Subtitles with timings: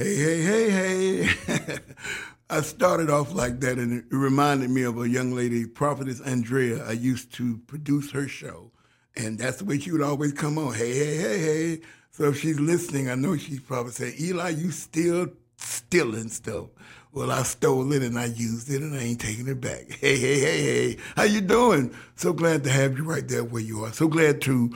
[0.00, 1.78] Hey, hey, hey, hey.
[2.48, 6.82] I started off like that, and it reminded me of a young lady, Prophetess Andrea.
[6.88, 8.72] I used to produce her show,
[9.14, 10.72] and that's the way she would always come on.
[10.72, 11.80] Hey, hey, hey, hey.
[12.12, 15.28] So if she's listening, I know she's probably saying, Eli, you still
[15.58, 16.68] stealing stuff.
[17.12, 19.82] Well, I stole it and I used it and I ain't taking it back.
[20.00, 21.94] Hey, hey, hey, hey, how you doing?
[22.16, 23.92] So glad to have you right there where you are.
[23.92, 24.74] So glad to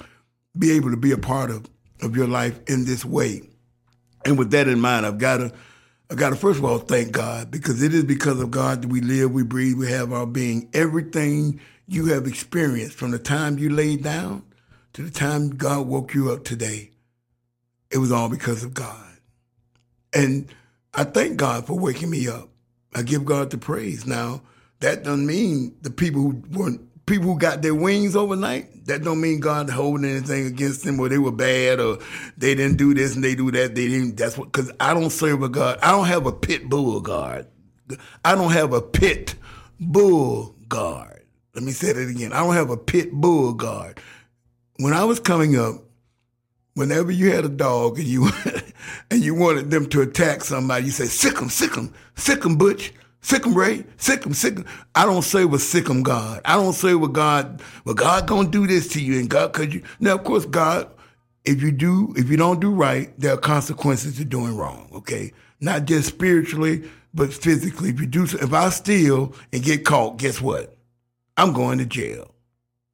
[0.59, 1.67] be able to be a part of,
[2.03, 3.41] of your life in this way.
[4.25, 5.53] And with that in mind, I've got to,
[6.11, 8.89] I got to first of all thank God because it is because of God that
[8.89, 10.69] we live, we breathe, we have our being.
[10.73, 14.45] Everything you have experienced from the time you laid down
[14.95, 16.91] to the time God woke you up today,
[17.91, 19.19] it was all because of God.
[20.15, 20.49] And
[20.95, 22.49] I thank God for waking me up.
[22.95, 24.07] I give God the praise.
[24.07, 24.43] Now,
[24.81, 29.21] that doesn't mean the people who weren't people who got their wings overnight, that don't
[29.21, 31.99] mean God holding anything against them or they were bad or
[32.37, 33.75] they didn't do this and they do that.
[33.75, 35.79] They didn't that's what cause I don't serve a God.
[35.83, 37.47] I don't have a pit bull God.
[38.25, 39.35] I don't have a pit
[39.79, 41.23] bull guard.
[41.55, 42.33] Let me say that again.
[42.33, 44.01] I don't have a pit bull guard.
[44.79, 45.85] When I was coming up,
[46.75, 48.29] whenever you had a dog and you
[49.11, 52.57] and you wanted them to attack somebody, you say, sick 'em, sick 'em, sick 'em,
[52.57, 52.93] Butch,
[53.25, 54.65] sick 'em, Ray, sick 'em, sick 'em.
[54.95, 56.43] I don't say with sick 'em God.
[56.45, 59.73] I don't say with God, well, God gonna do this to you and God, cause
[59.73, 60.89] you, now of course God,
[61.45, 65.33] if you do, if you don't do right, there are consequences to doing wrong, okay?
[65.61, 67.91] Not just spiritually, but physically.
[67.91, 70.77] If you do, if I steal and get caught, guess what?
[71.37, 72.31] I'm going to jail.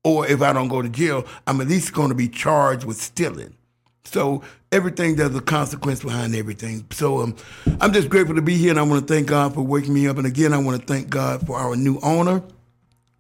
[0.05, 3.55] Or if I don't go to jail, I'm at least to be charged with stealing.
[4.05, 6.87] So everything there's a consequence behind everything.
[6.91, 7.37] So um,
[7.81, 10.09] I'm just grateful to be here, and I want to thank God for waking me
[10.09, 10.19] up.
[10.19, 12.43] And again, I want to thank God for our new owner,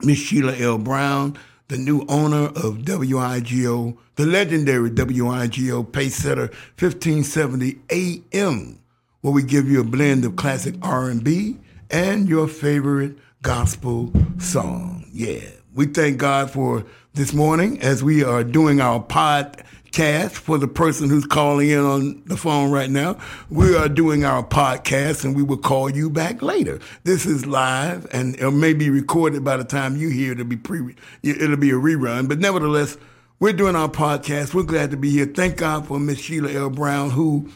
[0.03, 0.78] Miss Sheila L.
[0.78, 8.81] Brown, the new owner of WIGO, the legendary WIGO Pace Setter 1570 AM,
[9.20, 11.56] where we give you a blend of classic R&B
[11.91, 15.05] and your favorite gospel song.
[15.12, 15.41] Yeah,
[15.75, 16.84] we thank God for
[17.15, 21.78] this morning as we are doing our pod podcast for the person who's calling in
[21.78, 23.19] on the phone right now.
[23.49, 26.81] We are doing our podcast and we will call you back later.
[27.05, 30.41] This is live and it may be recorded by the time you hear it.
[30.41, 32.97] It'll be pre, it'll be a rerun, but nevertheless,
[33.39, 34.53] we're doing our podcast.
[34.53, 35.27] We're glad to be here.
[35.27, 36.71] Thank God for Miss Sheila L.
[36.71, 37.51] Brown, who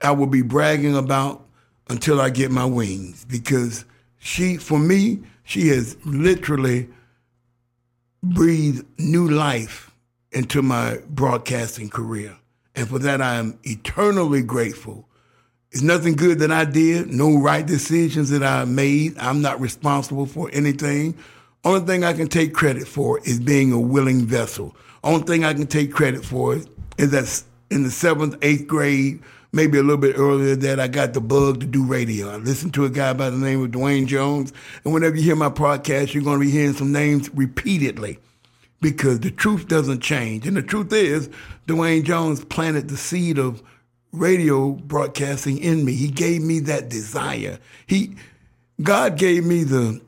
[0.00, 1.44] I will be bragging about
[1.88, 3.84] until I get my wings because
[4.18, 6.88] she, for me, she has literally
[8.22, 9.89] breathed new life
[10.32, 12.36] into my broadcasting career.
[12.74, 15.08] And for that, I am eternally grateful.
[15.72, 19.16] It's nothing good that I did, no right decisions that I made.
[19.18, 21.16] I'm not responsible for anything.
[21.64, 24.74] Only thing I can take credit for is being a willing vessel.
[25.04, 26.58] Only thing I can take credit for
[26.98, 31.12] is that in the seventh, eighth grade, maybe a little bit earlier, that I got
[31.12, 32.30] the bug to do radio.
[32.30, 34.52] I listened to a guy by the name of Dwayne Jones,
[34.84, 38.18] and whenever you hear my podcast, you're going to be hearing some names repeatedly
[38.80, 40.46] because the truth doesn't change.
[40.46, 41.28] And the truth is,
[41.66, 43.62] Dwayne Jones planted the seed of
[44.12, 45.94] radio broadcasting in me.
[45.94, 47.58] He gave me that desire.
[47.86, 48.16] He
[48.82, 50.00] God gave me the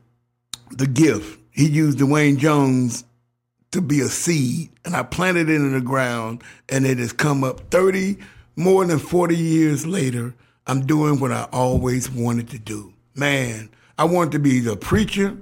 [0.70, 1.38] the gift.
[1.50, 3.04] He used Dwayne Jones
[3.72, 7.44] to be a seed, and I planted it in the ground, and it has come
[7.44, 8.18] up 30,
[8.56, 10.34] more than 40 years later.
[10.66, 12.92] I'm doing what I always wanted to do.
[13.14, 15.36] Man, I wanted to be either a preacher,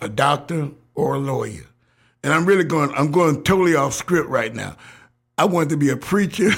[0.00, 1.69] a doctor, or a lawyer
[2.22, 4.76] and I'm really going, I'm going totally off script right now.
[5.38, 6.50] I wanted to be a preacher,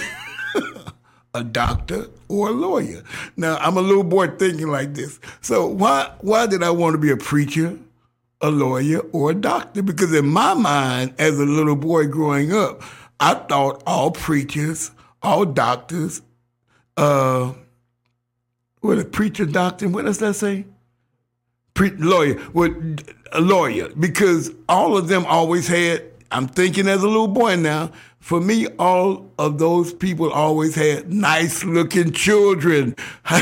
[1.34, 3.02] a doctor, or a lawyer.
[3.36, 5.20] Now I'm a little boy thinking like this.
[5.40, 7.78] So why why did I want to be a preacher,
[8.40, 9.82] a lawyer, or a doctor?
[9.82, 12.82] Because in my mind, as a little boy growing up,
[13.20, 14.90] I thought all preachers,
[15.22, 16.22] all doctors,
[16.96, 17.52] uh,
[18.80, 20.64] what a preacher, doctor, what does that say?
[21.74, 22.72] Pre- lawyer, what
[23.32, 27.90] a lawyer because all of them always had, I'm thinking as a little boy now,
[28.20, 32.94] for me, all of those people always had nice looking children.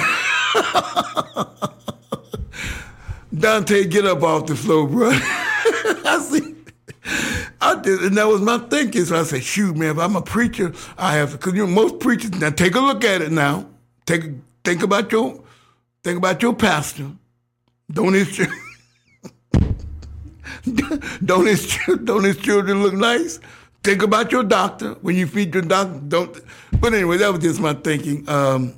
[3.37, 5.11] Dante, get up off the floor, bro.
[5.13, 6.55] I see.
[7.61, 9.05] I did, and that was my thinking.
[9.05, 11.73] So I said, "Shoot, man, if I'm a preacher, I have to." Because you know,
[11.73, 12.31] most preachers.
[12.33, 13.31] Now, take a look at it.
[13.31, 13.67] Now,
[14.07, 14.25] take
[14.65, 15.43] think about your
[16.03, 17.11] think about your pastor.
[17.93, 18.47] Don't his
[21.25, 23.41] don't his don't his children look nice?
[23.83, 25.99] Think about your doctor when you feed your doctor.
[26.07, 26.39] Don't.
[26.81, 28.29] But anyway, that was just my thinking.
[28.29, 28.75] Um,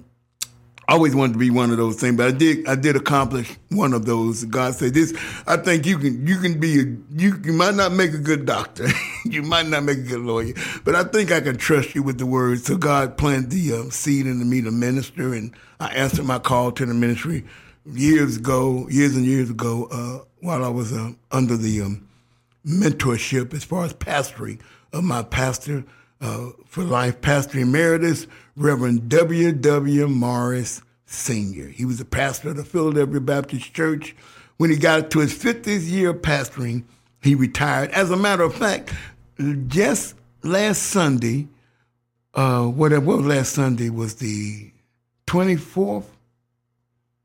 [0.88, 2.66] I always wanted to be one of those things, but I did.
[2.68, 4.44] I did accomplish one of those.
[4.44, 5.12] God said, "This,
[5.46, 6.26] I think you can.
[6.26, 6.80] You can be.
[6.80, 8.86] A, you, you might not make a good doctor."
[9.24, 10.54] you might not make a good lawyer,
[10.84, 12.60] but I think I can trust you with the word.
[12.60, 16.72] So God planted the uh, seed into me to minister, and I answered my call
[16.72, 17.44] to the ministry
[17.87, 22.08] years ago, years and years ago, uh, while I was uh, under the um,
[22.67, 24.61] mentorship as far as pastoring
[24.93, 25.84] of my pastor
[26.20, 28.26] uh, for life, Pastor Emeritus,
[28.56, 29.52] Reverend W.
[29.52, 30.08] W.
[30.08, 31.67] Morris Sr.
[31.67, 34.14] He was a pastor of the Philadelphia Baptist Church.
[34.56, 36.84] When he got to his 50th year of pastoring,
[37.20, 37.90] he retired.
[37.90, 38.94] As a matter of fact,
[39.67, 41.49] just last Sunday,
[42.34, 44.70] uh, whatever last Sunday was the
[45.26, 46.05] 24th.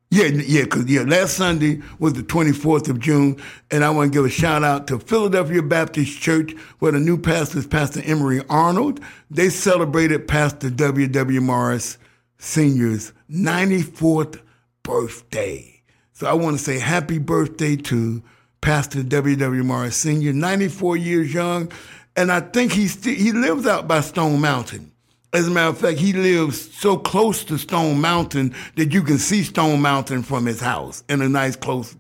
[0.10, 4.18] Yeah, yeah, because yeah, last Sunday was the 24th of June, and I want to
[4.18, 8.42] give a shout out to Philadelphia Baptist Church, where the new pastor is Pastor Emery
[8.50, 9.02] Arnold.
[9.30, 11.08] They celebrated Pastor W.
[11.10, 11.42] W.
[11.42, 11.98] Morris
[12.38, 14.40] Sr.'s 94th
[14.84, 15.82] birthday.
[16.14, 18.24] So I want to say happy birthday to
[18.62, 19.36] Pastor W.
[19.36, 19.64] W.
[19.64, 21.70] Morris Sr., 94 years young,
[22.16, 24.94] and I think he st- he lives out by Stone Mountain.
[25.34, 29.18] As a matter of fact, he lives so close to Stone Mountain that you can
[29.18, 31.96] see Stone Mountain from his house in a nice close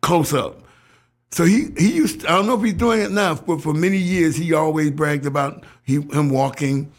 [0.00, 0.62] close up.
[1.30, 3.74] So he he used to, I don't know if he's doing it now, but for
[3.74, 6.92] many years he always bragged about he, him walking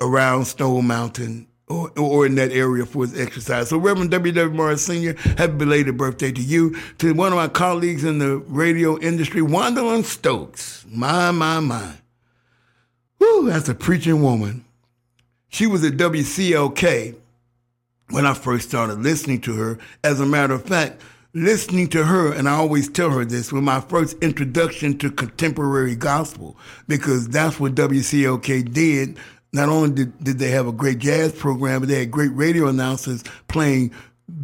[0.00, 3.68] around Stone Mountain or, or in that area for his exercise.
[3.68, 4.32] So Reverend W.
[4.32, 4.56] W.
[4.56, 6.76] Morris Sr., happy belated birthday to you.
[6.98, 10.84] To one of my colleagues in the radio industry, Wandalyn Stokes.
[10.88, 11.94] My, my, my.
[13.18, 14.65] Whew, that's a preaching woman.
[15.56, 17.14] She was at WCLK
[18.10, 19.78] when I first started listening to her.
[20.04, 21.00] As a matter of fact,
[21.32, 25.96] listening to her, and I always tell her this, was my first introduction to contemporary
[25.96, 26.58] gospel
[26.88, 29.16] because that's what WCLK did.
[29.54, 32.68] Not only did, did they have a great jazz program, but they had great radio
[32.68, 33.92] announcers playing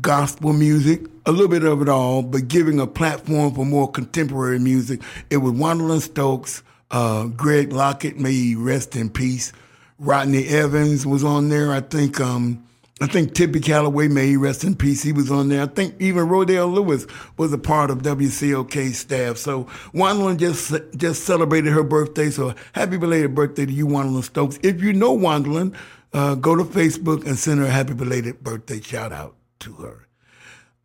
[0.00, 4.58] gospel music, a little bit of it all, but giving a platform for more contemporary
[4.58, 5.02] music.
[5.28, 9.52] It was Wandalyn Stokes, uh, Greg Lockett, may he rest in peace,
[9.98, 11.72] Rodney Evans was on there.
[11.72, 12.64] I think um,
[13.02, 15.62] I think Tippy Calloway, may he rest in peace, he was on there.
[15.62, 17.04] I think even Rodale Lewis
[17.36, 19.38] was a part of WCLK staff.
[19.38, 22.30] So Wandalyn just just celebrated her birthday.
[22.30, 24.60] So happy belated birthday to you, Wandalyn Stokes.
[24.62, 25.74] If you know Wandalyn,
[26.12, 30.06] uh, go to Facebook and send her a happy belated birthday shout out to her.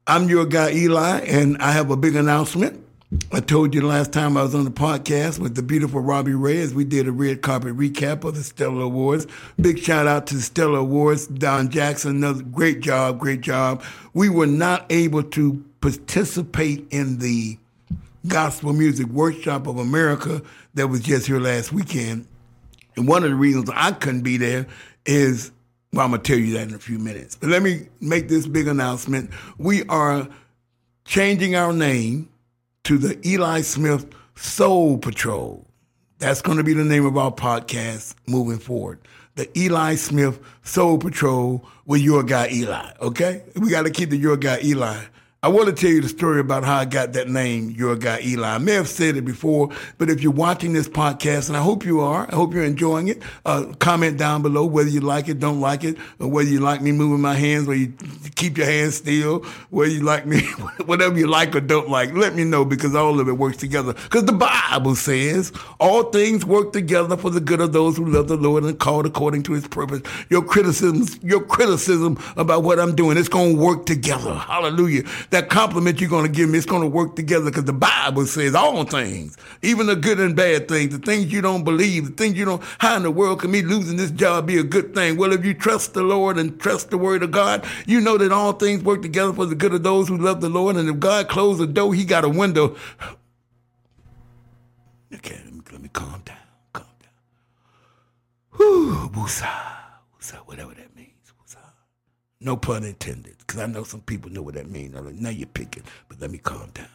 [0.08, 2.84] I'm your guy Eli, and I have a big announcement.
[3.32, 6.34] I told you the last time I was on the podcast with the beautiful Robbie
[6.34, 9.26] Ray as we did a red carpet recap of the Stellar Awards.
[9.62, 11.26] Big shout out to the Stellar Awards.
[11.28, 13.82] Don Jackson, another great job, great job.
[14.14, 17.58] We were not able to participate in the
[18.28, 20.42] Gospel Music Workshop of America
[20.74, 22.28] that was just here last weekend.
[22.98, 24.68] And one of the reasons I couldn't be there
[25.06, 25.54] is,
[25.94, 27.38] well, I'm going to tell you that in a few minutes.
[27.38, 29.30] But let me make this big announcement.
[29.58, 30.28] We are
[31.06, 32.28] changing our name
[32.88, 34.06] to the Eli Smith
[34.36, 35.68] Soul Patrol.
[36.20, 39.02] That's going to be the name of our podcast moving forward.
[39.36, 42.94] The Eli Smith Soul Patrol with your guy Eli.
[43.02, 43.44] Okay?
[43.58, 45.04] We got to keep the your guy Eli
[45.48, 48.20] I want to tell you the story about how I got that name, Your Guy
[48.22, 48.56] Eli.
[48.56, 51.86] I may have said it before, but if you're watching this podcast, and I hope
[51.86, 55.40] you are, I hope you're enjoying it, uh, comment down below whether you like it,
[55.40, 57.94] don't like it, or whether you like me moving my hands, whether you
[58.36, 59.40] keep your hands still,
[59.70, 60.42] whether you like me,
[60.86, 62.12] whatever you like or don't like.
[62.12, 63.94] Let me know because all of it works together.
[63.94, 68.28] Because the Bible says all things work together for the good of those who love
[68.28, 70.02] the Lord and called according to his purpose.
[70.30, 74.34] Your criticisms, your criticism about what I'm doing, it's going to work together.
[74.34, 75.04] Hallelujah
[75.37, 78.26] that compliment you're going to give me, it's going to work together because the Bible
[78.26, 82.12] says all things, even the good and bad things, the things you don't believe, the
[82.12, 84.94] things you don't, how in the world can me losing this job be a good
[84.94, 85.18] thing?
[85.18, 88.32] Well, if you trust the Lord and trust the word of God, you know that
[88.32, 90.76] all things work together for the good of those who love the Lord.
[90.76, 92.76] And if God closed the door, he got a window.
[95.14, 96.38] Okay, let me, let me calm down,
[96.74, 97.12] calm down.
[98.58, 99.48] Whew, woosah,
[100.20, 101.34] woosah, whatever that means.
[101.42, 101.72] Woosah.
[102.42, 104.96] No pun intended because I know some people know what that means.
[104.96, 106.90] I'm like, now you're picking, but let me calm down.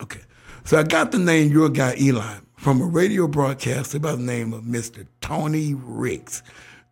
[0.00, 0.20] Okay.
[0.64, 4.52] So I got the name Your Guy Eli from a radio broadcaster by the name
[4.52, 5.06] of Mr.
[5.20, 6.42] Tony Ricks.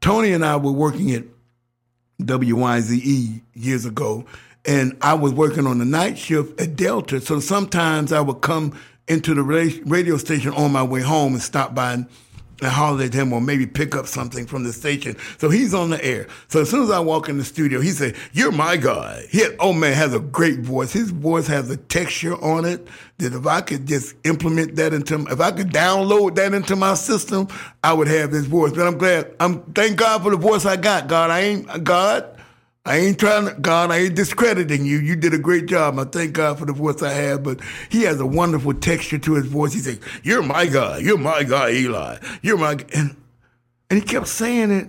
[0.00, 1.24] Tony and I were working at
[2.20, 4.24] WYZE years ago,
[4.64, 7.20] and I was working on the night shift at Delta.
[7.20, 11.74] So sometimes I would come into the radio station on my way home and stop
[11.74, 12.06] by and
[12.68, 15.16] holler at him or maybe pick up something from the station.
[15.38, 16.26] So he's on the air.
[16.48, 19.24] So as soon as I walk in the studio, he said, You're my guy.
[19.30, 20.92] He had, oh man, has a great voice.
[20.92, 22.86] His voice has a texture on it
[23.18, 26.94] that if I could just implement that into if I could download that into my
[26.94, 27.48] system,
[27.82, 28.72] I would have this voice.
[28.72, 31.06] But I'm glad I'm thank God for the voice I got.
[31.06, 32.39] God, I ain't God.
[32.84, 34.98] I ain't trying to, God, I ain't discrediting you.
[34.98, 35.98] You did a great job.
[35.98, 37.60] I thank God for the voice I have, but
[37.90, 39.74] he has a wonderful texture to his voice.
[39.74, 40.98] He says, You're my guy.
[40.98, 42.18] You're my guy, Eli.
[42.42, 43.16] You're my And,
[43.90, 44.88] and he kept saying it,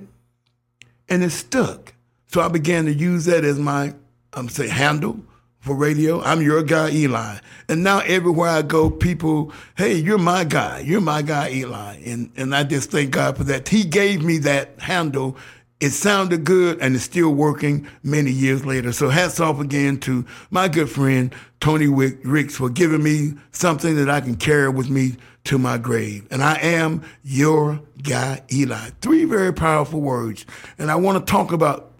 [1.09, 1.93] and it stuck.
[2.27, 3.93] So I began to use that as my,
[4.31, 5.19] I'm say, handle
[5.59, 6.21] for radio.
[6.21, 7.39] I'm your guy, Eli.
[7.67, 10.79] And now everywhere I go, people, hey, you're my guy.
[10.79, 11.97] You're my guy, Eli.
[12.05, 13.67] And and I just thank God for that.
[13.67, 15.37] He gave me that handle
[15.81, 18.93] it sounded good and it's still working many years later.
[18.93, 24.09] So hats off again to my good friend Tony Ricks for giving me something that
[24.09, 26.27] I can carry with me to my grave.
[26.29, 28.91] And I am your guy, Eli.
[29.01, 30.45] Three very powerful words.
[30.77, 31.91] And I want to talk about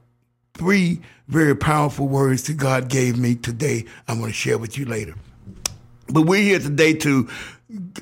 [0.54, 3.86] three very powerful words that God gave me today.
[4.08, 5.16] I'm going to share with you later.
[6.08, 7.28] But we're here today to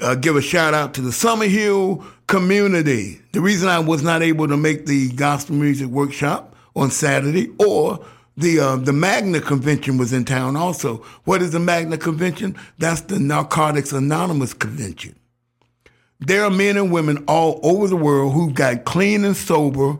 [0.02, 3.20] uh, give a shout out to the Summerhill community.
[3.34, 8.06] The reason I was not able to make the gospel music workshop on Saturday or
[8.38, 10.98] the uh, the Magna Convention was in town also.
[11.26, 12.56] What is the Magna Convention?
[12.78, 15.16] That's the Narcotics Anonymous Convention.
[16.20, 19.98] There are men and women all over the world who got clean and sober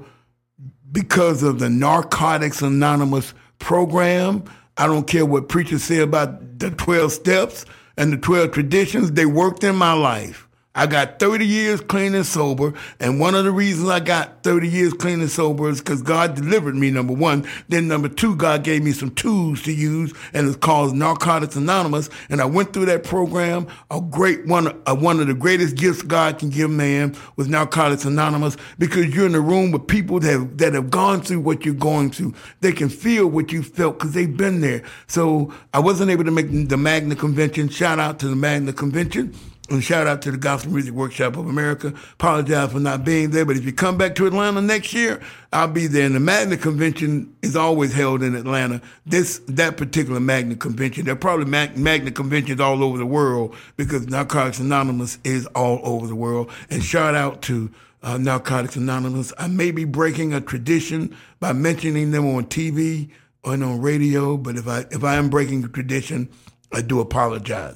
[0.92, 4.44] because of the Narcotics Anonymous program.
[4.78, 7.66] I don't care what preachers say about the 12 steps
[7.98, 10.49] and the 12 traditions, they worked in my life.
[10.80, 12.74] I got 30 years clean and sober.
[13.02, 16.36] And one of the reasons I got 30 years clean and sober is because God
[16.36, 17.46] delivered me, number one.
[17.68, 22.10] Then number two, God gave me some tools to use and it's called Narcotics Anonymous.
[22.30, 23.68] And I went through that program.
[23.92, 28.56] A great one, one of the greatest gifts God can give man was Narcotics Anonymous
[28.78, 31.74] because you're in the room with people that have, that have gone through what you're
[31.74, 32.34] going through.
[32.62, 34.84] They can feel what you felt because they've been there.
[35.08, 37.68] So I wasn't able to make the Magna Convention.
[37.68, 39.36] Shout out to the Magna Convention.
[39.72, 41.94] And shout out to the Gospel Music Workshop of America.
[42.14, 45.22] Apologize for not being there, but if you come back to Atlanta next year,
[45.54, 46.08] I'll be there.
[46.08, 48.82] And the Magna Convention is always held in Atlanta.
[49.06, 53.56] This that particular Magna Convention, there are probably Mag- Magna Conventions all over the world
[53.78, 56.50] because Narcotics Anonymous is all over the world.
[56.72, 57.72] And shout out to
[58.02, 59.34] uh, Narcotics Anonymous.
[59.38, 63.10] I may be breaking a tradition by mentioning them on TV
[63.46, 66.30] and on radio, but if I if I am breaking a tradition,
[66.74, 67.76] I do apologize.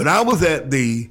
[0.00, 1.10] But I was at the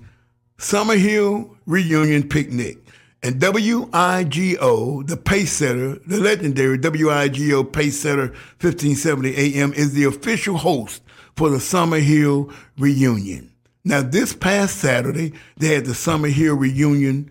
[0.57, 2.79] Summerhill reunion picnic.
[3.21, 8.29] And WIGO, the pace setter, the legendary WIGO pace setter
[8.59, 11.03] 1570 AM is the official host
[11.35, 13.51] for the Summer Hill reunion.
[13.85, 17.29] Now, this past Saturday, they had the Summer Hill reunion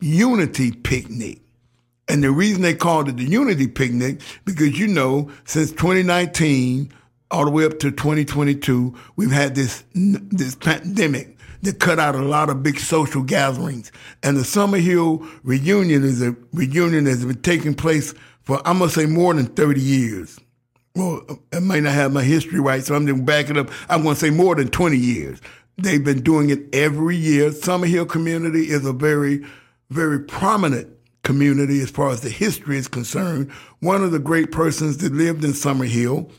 [0.00, 1.40] unity picnic.
[2.08, 6.92] And the reason they called it the unity picnic, because you know, since 2019,
[7.30, 12.22] all the way up to 2022, we've had this this pandemic that cut out a
[12.22, 13.92] lot of big social gatherings.
[14.22, 19.06] And the Summerhill reunion is a reunion that's been taking place for I'm gonna say
[19.06, 20.38] more than 30 years.
[20.96, 21.22] Well,
[21.52, 23.70] I might not have my history right, so I'm gonna back it up.
[23.88, 25.40] I'm gonna say more than 20 years.
[25.76, 27.50] They've been doing it every year.
[27.50, 29.44] Summerhill community is a very,
[29.90, 30.88] very prominent
[31.22, 33.50] community as far as the history is concerned.
[33.80, 36.30] One of the great persons that lived in Summerhill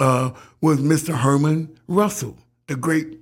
[0.00, 1.14] uh, was Mr.
[1.14, 3.18] Herman Russell, the great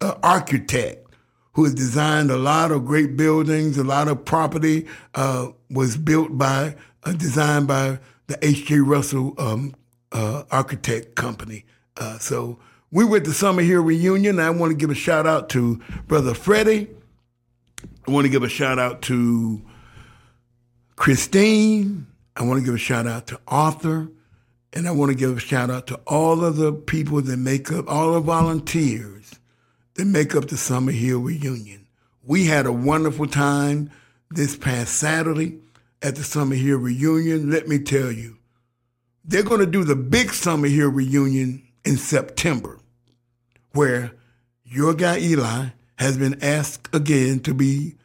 [0.00, 1.06] uh, architect
[1.54, 6.38] who has designed a lot of great buildings, a lot of property uh, was built
[6.38, 8.78] by, uh, designed by the H.J.
[8.78, 9.74] Russell um,
[10.12, 11.64] uh, Architect Company.
[12.18, 12.58] So
[12.90, 14.40] we were at the Summerhill reunion.
[14.40, 16.88] I want to give a shout out to Brother Freddie.
[18.06, 19.62] I want to give a shout out to
[20.96, 22.06] Christine.
[22.36, 24.08] I want to give a shout out to Arthur.
[24.72, 27.70] And I want to give a shout out to all of the people that make
[27.70, 29.34] up, all the volunteers
[29.94, 31.86] that make up the Summerhill reunion.
[32.24, 33.90] We had a wonderful time
[34.30, 35.58] this past Saturday
[36.00, 37.50] at the Summerhill reunion.
[37.50, 38.38] Let me tell you,
[39.24, 42.78] they're going to do the big Summerhill reunion in September,
[43.72, 44.12] where
[44.64, 47.96] your guy Eli has been asked again to be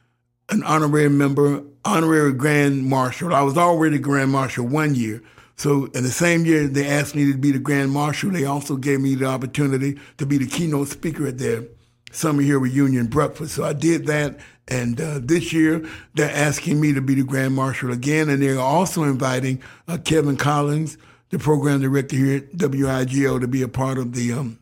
[0.50, 3.34] an honorary member, honorary grand marshal.
[3.34, 5.24] I was already grand marshal one year,
[5.58, 8.78] so in the same year they asked me to be the Grand Marshal, they also
[8.78, 11.64] gave me the opportunity to be the keynote speaker at their
[12.12, 13.56] Summerhill reunion breakfast.
[13.56, 14.40] So I did that.
[14.68, 15.84] And uh, this year
[16.14, 18.30] they're asking me to be the Grand Marshal again.
[18.30, 20.98] And they're also inviting uh, Kevin Collins,
[21.30, 24.60] the program director here at WIGO, to be a part of the um,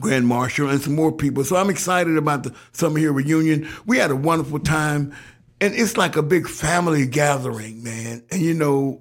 [0.00, 1.44] Grand Marshal and some more people.
[1.44, 3.68] So I'm excited about the Summerhill reunion.
[3.86, 5.14] We had a wonderful time.
[5.60, 8.24] And it's like a big family gathering, man.
[8.32, 9.00] And you know,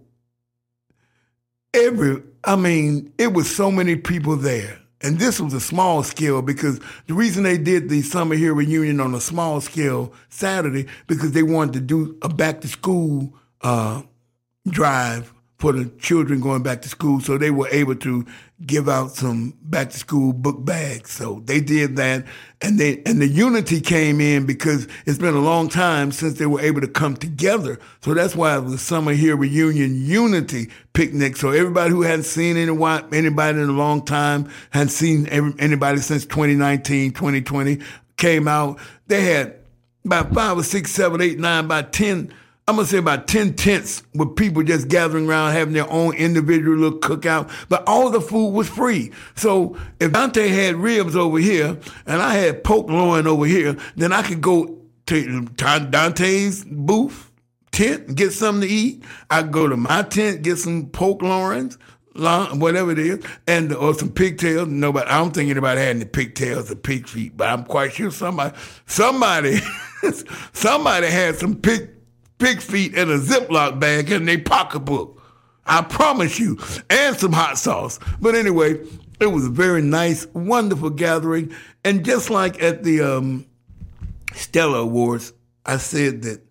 [1.74, 4.80] every, I mean, it was so many people there.
[5.04, 9.16] And this was a small scale because the reason they did the Summerhill reunion on
[9.16, 14.04] a small scale Saturday because they wanted to do a back to school uh,
[14.68, 17.20] drive for the children going back to school.
[17.20, 18.26] So they were able to
[18.66, 21.12] give out some back to school book bags.
[21.12, 22.26] So they did that.
[22.62, 26.46] And they, and the unity came in because it's been a long time since they
[26.46, 27.80] were able to come together.
[28.02, 31.38] So that's why the Summerhill Reunion Unity Picnic.
[31.38, 36.26] So everybody who hadn't seen anyone, anybody in a long time, hadn't seen anybody since
[36.26, 37.80] 2019, 2020
[38.18, 38.80] came out.
[39.08, 39.56] They had
[40.06, 42.32] about five or six, seven, eight, nine, about 10
[42.72, 46.78] I'm gonna say about 10 tents with people just gathering around having their own individual
[46.78, 49.12] little cookout, but all the food was free.
[49.36, 54.14] So if Dante had ribs over here and I had poke loin over here, then
[54.14, 57.30] I could go to Dante's booth
[57.74, 59.04] tent and get something to eat.
[59.30, 61.78] I go to my tent, get some poke loins,
[62.16, 64.70] whatever it is, and or some pigtails.
[64.70, 68.12] Nobody, I don't think anybody had any pigtails or pig feet, but I'm quite sure
[68.12, 69.60] somebody, somebody,
[70.54, 71.90] somebody had some pig
[72.42, 75.22] pig feet in a Ziploc bag in their pocketbook.
[75.66, 76.58] I promise you,
[76.90, 78.00] and some hot sauce.
[78.20, 78.84] But anyway,
[79.20, 81.54] it was a very nice, wonderful gathering.
[81.86, 83.46] And just like at the um,
[84.34, 85.34] Stellar Awards,
[85.66, 86.42] I said that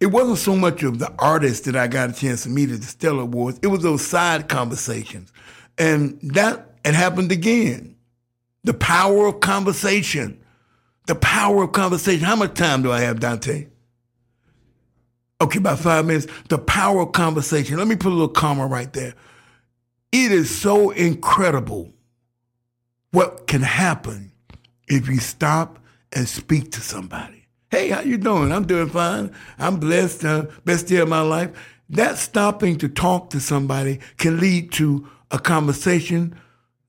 [0.00, 2.80] it wasn't so much of the artists that I got a chance to meet at
[2.80, 5.32] the Stellar Awards, it was those side conversations.
[5.78, 7.94] And that it happened again.
[8.64, 10.40] The power of conversation.
[11.06, 12.24] The power of conversation.
[12.24, 13.68] How much time do I have, Dante?
[15.40, 16.26] Okay, about five minutes.
[16.48, 17.78] The power of conversation.
[17.78, 19.14] Let me put a little comma right there.
[20.10, 21.92] It is so incredible
[23.12, 24.32] what can happen
[24.88, 25.78] if you stop
[26.12, 27.46] and speak to somebody.
[27.70, 28.50] Hey, how you doing?
[28.50, 29.32] I'm doing fine.
[29.58, 30.24] I'm blessed.
[30.24, 31.50] Uh, best day of my life.
[31.90, 36.34] That stopping to talk to somebody can lead to a conversation.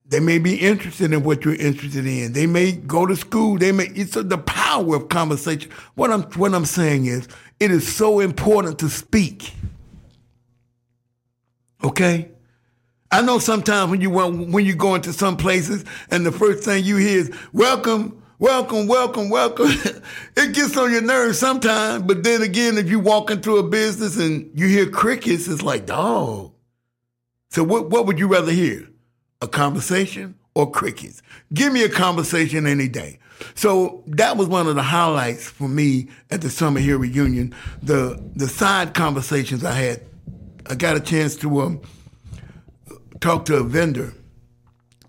[0.05, 2.33] They may be interested in what you're interested in.
[2.33, 3.57] They may go to school.
[3.57, 3.85] They may.
[3.87, 5.69] It's the power of conversation.
[5.95, 7.27] What I'm what I'm saying is,
[7.59, 9.53] it is so important to speak.
[11.83, 12.29] Okay?
[13.11, 16.63] I know sometimes when you want, when you go into some places and the first
[16.63, 19.67] thing you hear is welcome, welcome, welcome, welcome.
[20.37, 24.17] it gets on your nerves sometimes, but then again, if you walk into a business
[24.17, 26.53] and you hear crickets, it's like, dog.
[27.49, 28.87] So what, what would you rather hear?
[29.41, 31.21] A conversation or crickets?
[31.53, 33.19] Give me a conversation any day.
[33.55, 37.55] So that was one of the highlights for me at the Summer Hill reunion.
[37.81, 40.01] The the side conversations I had.
[40.69, 41.81] I got a chance to um,
[43.21, 44.13] talk to a vendor,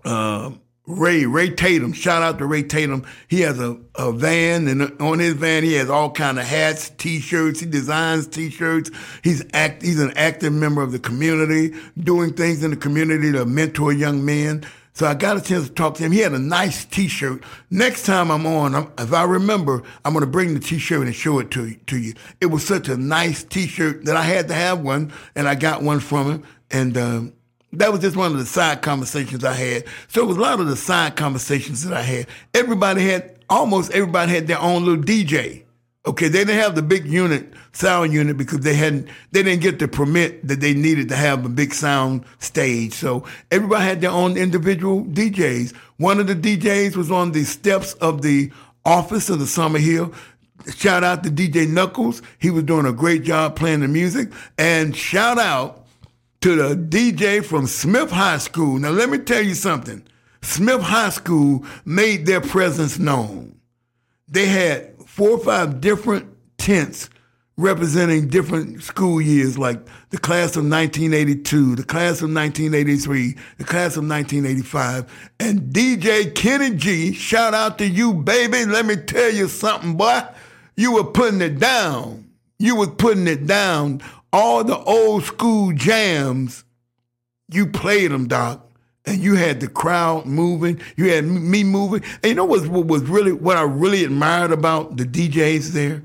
[0.05, 0.53] uh,
[0.87, 1.93] Ray Ray Tatum.
[1.93, 3.05] Shout out to Ray Tatum.
[3.29, 6.91] He has a, a van, and on his van he has all kind of hats,
[6.91, 7.61] T-shirts.
[7.61, 8.91] He designs T-shirts.
[9.23, 9.83] He's act.
[9.83, 14.25] He's an active member of the community, doing things in the community to mentor young
[14.25, 14.65] men.
[14.93, 16.13] So I got a chance to talk to him.
[16.13, 17.43] He had a nice T-shirt.
[17.71, 21.15] Next time I'm on, I'm, if I remember, I'm going to bring the T-shirt and
[21.15, 22.15] show it to to you.
[22.41, 25.83] It was such a nice T-shirt that I had to have one, and I got
[25.83, 26.43] one from him.
[26.71, 27.33] And um,
[27.73, 29.85] that was just one of the side conversations I had.
[30.09, 32.27] So it was a lot of the side conversations that I had.
[32.53, 35.65] Everybody had, almost everybody had their own little DJ.
[36.07, 39.79] Okay, they didn't have the big unit, sound unit, because they hadn't, they didn't get
[39.79, 42.95] the permit that they needed to have a big sound stage.
[42.95, 45.75] So everybody had their own individual DJs.
[45.99, 48.51] One of the DJs was on the steps of the
[48.83, 50.15] office of the Summer Hill.
[50.75, 52.23] Shout out to DJ Knuckles.
[52.39, 54.31] He was doing a great job playing the music.
[54.57, 55.87] And shout out
[56.41, 58.79] to the DJ from Smith High School.
[58.79, 60.03] Now, let me tell you something.
[60.41, 63.61] Smith High School made their presence known.
[64.27, 67.11] They had four or five different tents
[67.57, 73.97] representing different school years, like the class of 1982, the class of 1983, the class
[73.97, 75.33] of 1985.
[75.41, 78.65] And DJ Kenny G, shout out to you, baby.
[78.65, 80.23] Let me tell you something, boy.
[80.77, 82.31] You were putting it down.
[82.61, 84.03] You was putting it down.
[84.33, 86.63] All the old school jams,
[87.53, 88.70] you played them, Doc
[89.07, 92.03] and you had the crowd moving, you had me moving.
[92.23, 96.03] And you know what was really what I really admired about the DJs there?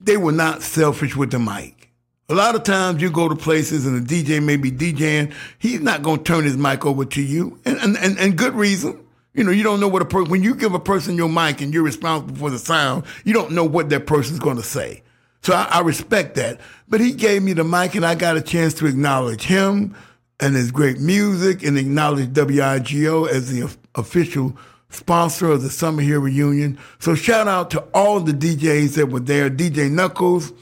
[0.00, 1.90] They were not selfish with the mic.
[2.30, 5.80] A lot of times you go to places and the DJ may be DJing, he's
[5.80, 9.02] not going to turn his mic over to you, and, and, and, and good reason.
[9.32, 11.60] You know, you don't know what a person, when you give a person your mic
[11.60, 15.02] and you're responsible for the sound, you don't know what that person's going to say.
[15.42, 16.60] So I, I respect that.
[16.88, 19.96] But he gave me the mic and I got a chance to acknowledge him,
[20.40, 24.56] and his great music and acknowledge WIGO as the official
[24.90, 26.78] sponsor of the Summerhill Reunion.
[26.98, 30.52] So shout out to all the DJs that were there, DJ Knuckles,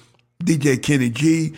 [0.43, 1.55] DJ Kenny G.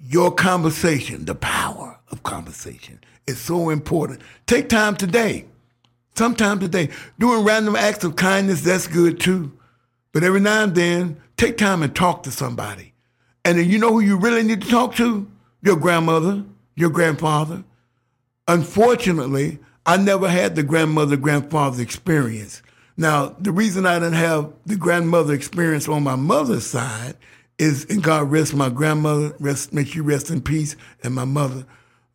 [0.00, 4.22] Your conversation, the power of conversation is so important.
[4.46, 5.46] Take time today,
[6.14, 6.88] sometime today.
[7.18, 9.52] Doing random acts of kindness, that's good too.
[10.12, 12.94] But every now and then, take time and talk to somebody.
[13.44, 15.30] And then you know who you really need to talk to?
[15.62, 16.44] your grandmother,
[16.78, 17.64] your grandfather.
[18.46, 22.62] Unfortunately, I never had the grandmother grandfather experience.
[22.96, 27.16] Now, the reason I didn't have the grandmother experience on my mother's side
[27.58, 31.66] is, and God rest my grandmother, rest, may she rest in peace, and my mother.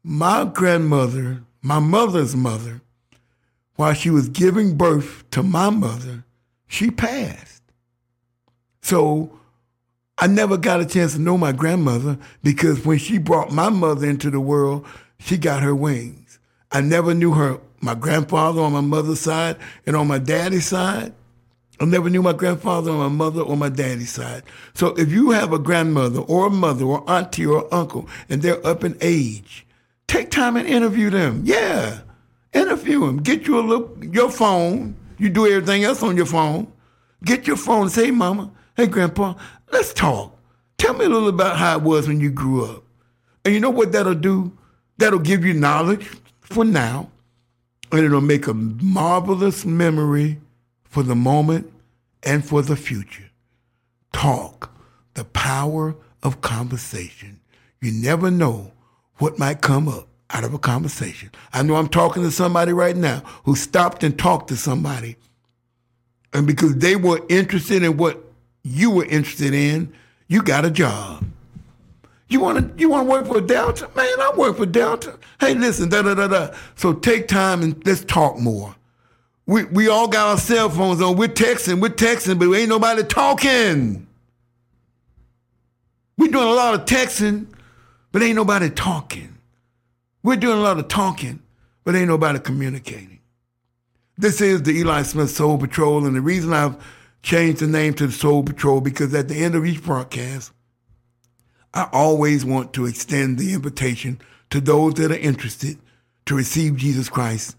[0.02, 2.82] My grandmother, my mother's mother,
[3.76, 6.24] while she was giving birth to my mother,
[6.68, 7.64] she passed.
[8.82, 9.40] So
[10.18, 14.08] I never got a chance to know my grandmother because when she brought my mother
[14.08, 14.86] into the world,
[15.20, 16.40] she got her wings.
[16.72, 21.14] I never knew her, my grandfather on my mother's side and on my daddy's side.
[21.80, 24.44] I never knew my grandfather on my mother or my daddy's side.
[24.74, 28.66] So if you have a grandmother or a mother or auntie or uncle and they're
[28.66, 29.66] up in age,
[30.08, 31.42] take time and interview them.
[31.44, 32.02] Yeah,
[32.54, 33.18] interview them.
[33.18, 34.96] Get you a look, your phone.
[35.18, 36.72] You do everything else on your phone.
[37.26, 39.34] Get your phone say, mama, hey, grandpa,
[39.74, 40.38] let's talk.
[40.78, 42.84] Tell me a little about how it was when you grew up.
[43.44, 44.58] And you know what that'll do?
[44.98, 46.08] That'll give you knowledge
[46.42, 47.10] for now,
[47.92, 50.40] and it'll make a marvelous memory
[50.84, 51.72] for the moment
[52.22, 53.30] and for the future.
[54.12, 54.72] Talk,
[55.16, 57.40] the power of conversation.
[57.82, 58.72] You never know
[59.18, 61.32] what might come up out of a conversation.
[61.52, 65.18] I know I'm talking to somebody right now who stopped and talked to somebody.
[66.34, 68.23] And because they were interested in what
[68.64, 69.94] you were interested in,
[70.28, 71.26] you got a job.
[72.30, 73.90] You want to you want to work for Delta?
[73.96, 75.20] Man, I work for Delta.
[75.40, 76.56] Hey, listen, da da da da.
[76.76, 78.76] So take time and let's talk more.
[79.46, 81.18] We we all got our cell phones on.
[81.18, 84.08] We're texting, we're texting, but ain't nobody talking.
[86.18, 87.48] We're doing a lot of texting,
[88.12, 89.38] but ain't nobody talking.
[90.24, 91.42] We're doing a lot of talking,
[91.84, 93.20] but ain't nobody communicating.
[94.18, 96.78] This is the Eli Smith Soul Patrol, and the reason I've
[97.24, 100.52] changed the name to the Soul Patrol because at the end of each broadcast,
[101.74, 105.80] I always want to extend the invitation to those that are interested
[106.28, 107.56] to receive Jesus Christ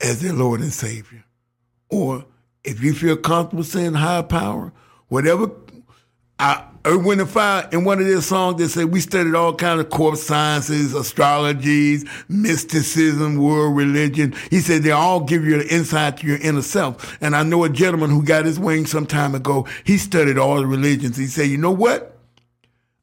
[0.00, 1.24] as their Lord and Savior.
[1.88, 2.24] Or
[2.64, 4.72] if you feel comfortable saying higher power,
[5.08, 5.50] whatever.
[6.42, 10.24] I, Fire in one of their songs they said we studied all kinds of corpse
[10.24, 14.34] sciences, astrologies, mysticism, world religion.
[14.50, 17.16] He said they all give you an insight to your inner self.
[17.20, 19.68] And I know a gentleman who got his wings some time ago.
[19.84, 21.16] He studied all the religions.
[21.16, 22.18] He said, you know what?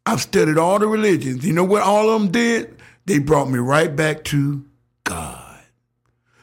[0.05, 1.45] I've studied all the religions.
[1.45, 2.75] You know what all of them did?
[3.05, 4.65] They brought me right back to
[5.05, 5.38] God.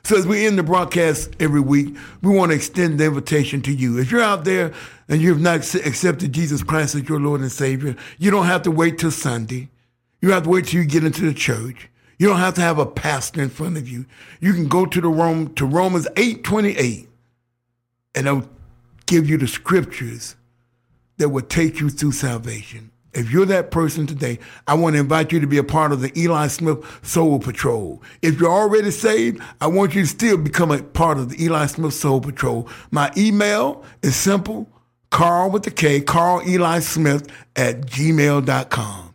[0.07, 3.73] So as we end the broadcast every week, we want to extend the invitation to
[3.73, 3.99] you.
[3.99, 4.73] If you're out there
[5.09, 8.63] and you have not accepted Jesus Christ as your Lord and Savior, you don't have
[8.63, 9.69] to wait till Sunday.
[10.23, 11.89] You have to wait till you get into the church.
[12.21, 14.07] You don't have to have a pastor in front of you.
[14.39, 17.09] You can go to the Rome to Romans 8:28,
[18.15, 18.49] and they'll
[19.07, 20.37] give you the scriptures
[21.17, 22.93] that will take you through salvation.
[23.17, 26.03] If you're that person today, I want to invite you to be a part of
[26.03, 28.03] the Eli Smith Soul Patrol.
[28.21, 31.65] If you're already saved, I want you to still become a part of the Eli
[31.65, 32.69] Smith Soul Patrol.
[32.91, 34.69] My email is simple
[35.11, 37.27] Carl with the K, Carl Eli Smith
[37.57, 39.15] at gmail.com.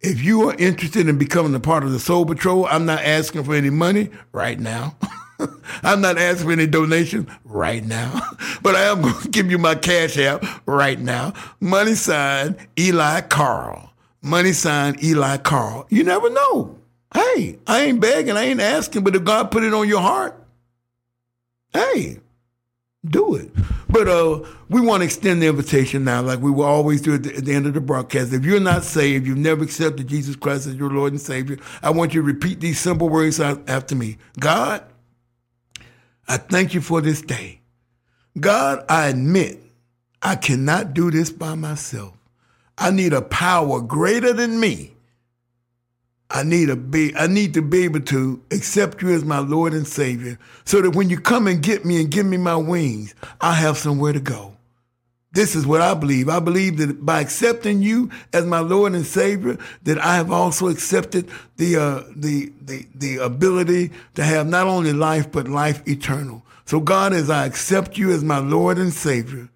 [0.00, 3.44] If you are interested in becoming a part of the Soul Patrol, I'm not asking
[3.44, 4.96] for any money right now.
[5.82, 8.20] I'm not asking for any donation right now,
[8.62, 11.32] but I am going to give you my cash app right now.
[11.60, 13.92] Money sign Eli Carl.
[14.22, 15.86] Money sign Eli Carl.
[15.88, 16.76] You never know.
[17.12, 20.40] Hey, I ain't begging, I ain't asking, but if God put it on your heart,
[21.72, 22.20] hey,
[23.04, 23.50] do it.
[23.88, 27.24] But uh, we want to extend the invitation now, like we will always do at
[27.24, 28.32] the, at the, end of the broadcast.
[28.32, 31.90] If you're not saved, you've never accepted Jesus Christ as your Lord and Savior, I
[31.90, 34.84] want you to repeat these simple words after me God,
[36.30, 37.60] I thank you for this day.
[38.38, 39.60] God, I admit
[40.22, 42.14] I cannot do this by myself.
[42.78, 44.94] I need a power greater than me.
[46.30, 49.74] I need to be I need to be able to accept you as my Lord
[49.74, 53.12] and Savior so that when you come and get me and give me my wings,
[53.40, 54.56] I have somewhere to go.
[55.32, 56.28] This is what I believe.
[56.28, 60.68] I believe that by accepting you as my Lord and Savior, that I have also
[60.68, 66.44] accepted the uh, the the the ability to have not only life but life eternal.
[66.64, 69.48] So God, as I accept you as my Lord and Savior,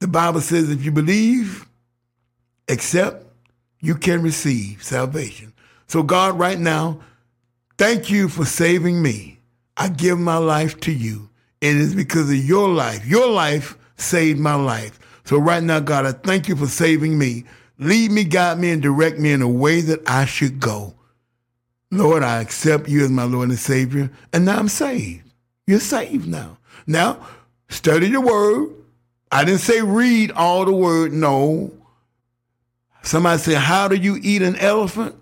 [0.00, 1.66] the Bible says if you believe,
[2.68, 3.24] accept,
[3.80, 5.54] you can receive salvation.
[5.86, 7.00] So God, right now,
[7.78, 9.38] thank you for saving me.
[9.76, 11.30] I give my life to you.
[11.62, 13.06] And it's because of your life.
[13.06, 14.98] Your life saved my life.
[15.24, 17.44] So right now, God, I thank you for saving me.
[17.78, 20.94] Lead me, guide me, and direct me in a way that I should go.
[21.90, 25.30] Lord, I accept you as my Lord and Savior, and now I'm saved.
[25.66, 26.58] You're saved now.
[26.86, 27.26] Now,
[27.68, 28.70] study the word.
[29.32, 31.12] I didn't say read all the word.
[31.12, 31.72] No.
[33.02, 35.16] Somebody said, How do you eat an elephant?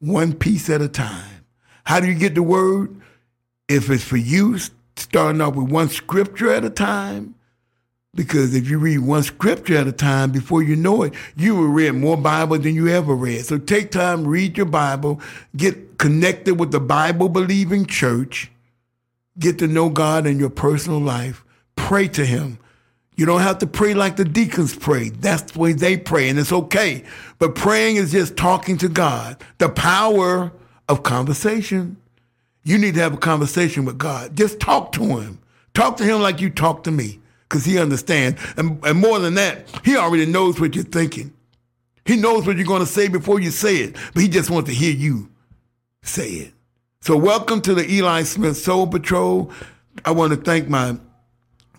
[0.00, 1.44] one piece at a time.
[1.84, 3.00] How do you get the word?
[3.68, 4.58] If it's for you,
[4.96, 7.34] starting off with one scripture at a time,
[8.14, 11.68] because if you read one scripture at a time, before you know it, you will
[11.68, 13.44] read more Bible than you ever read.
[13.44, 15.20] So take time, read your Bible,
[15.56, 18.50] get connected with the Bible believing church,
[19.38, 21.44] get to know God in your personal life,
[21.76, 22.58] pray to Him.
[23.16, 25.10] You don't have to pray like the deacons pray.
[25.10, 27.04] That's the way they pray, and it's okay.
[27.38, 29.36] But praying is just talking to God.
[29.58, 30.52] The power
[30.88, 31.96] of conversation.
[32.62, 34.36] You need to have a conversation with God.
[34.36, 35.38] Just talk to Him.
[35.74, 37.20] Talk to Him like you talk to me
[37.50, 38.40] because he understands.
[38.56, 41.34] And, and more than that, he already knows what you're thinking.
[42.04, 44.70] He knows what you're going to say before you say it, but he just wants
[44.70, 45.28] to hear you
[46.02, 46.52] say it.
[47.00, 49.50] So welcome to the Eli Smith Soul Patrol.
[50.04, 50.96] I want to thank my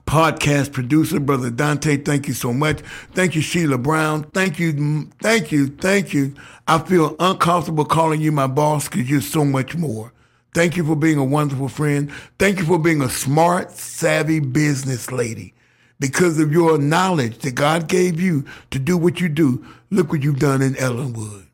[0.05, 1.97] podcast producer, Brother Dante.
[1.97, 2.81] Thank you so much.
[3.13, 4.23] Thank you, Sheila Brown.
[4.25, 6.35] Thank you, thank you, thank you.
[6.67, 10.11] I feel uncomfortable calling you my boss because you're so much more.
[10.53, 12.11] Thank you for being a wonderful friend.
[12.37, 15.53] Thank you for being a smart, savvy business lady
[16.01, 19.63] because of your knowledge that God gave you to do what you do.
[19.91, 21.45] Look what you've done in Ellenwood.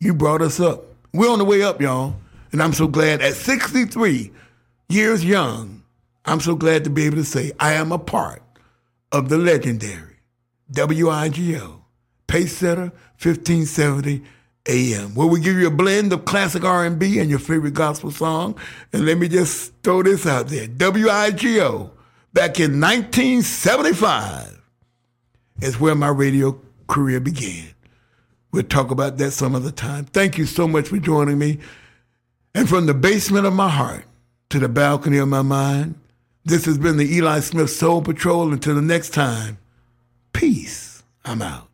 [0.00, 0.84] You brought us up.
[1.12, 2.16] We're on the way up, y'all.
[2.52, 4.32] And I'm so glad at 63
[4.88, 5.82] years young,
[6.24, 8.42] I'm so glad to be able to say I am a part
[9.12, 10.16] of the legendary
[10.72, 11.82] WIGO
[12.26, 14.22] Pace Setter 1570
[14.68, 18.58] AM, where we give you a blend of classic R&B and your favorite gospel song.
[18.94, 20.66] And let me just throw this out there.
[20.66, 21.90] WIGO
[22.32, 24.60] back in 1975
[25.60, 27.68] is where my radio career began.
[28.52, 30.04] We'll talk about that some other time.
[30.06, 31.58] Thank you so much for joining me.
[32.54, 34.04] And from the basement of my heart
[34.50, 35.94] to the balcony of my mind,
[36.44, 38.52] this has been the Eli Smith Soul Patrol.
[38.52, 39.58] Until the next time,
[40.32, 41.02] peace.
[41.24, 41.71] I'm out.